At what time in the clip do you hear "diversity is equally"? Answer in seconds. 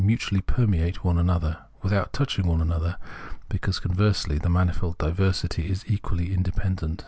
4.97-6.33